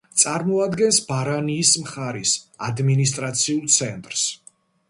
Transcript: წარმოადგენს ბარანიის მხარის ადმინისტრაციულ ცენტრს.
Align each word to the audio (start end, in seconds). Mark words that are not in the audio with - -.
წარმოადგენს 0.19 0.97
ბარანიის 1.09 1.73
მხარის 1.83 2.33
ადმინისტრაციულ 2.71 3.73
ცენტრს. 3.77 4.27